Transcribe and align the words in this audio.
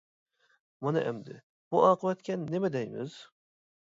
مانا 0.85 1.03
ئەمدى 1.09 1.37
بۇ 1.75 1.83
ئاقىۋەتكە 1.91 2.39
نېمە 2.47 2.73
دەيمىز. 2.77 3.19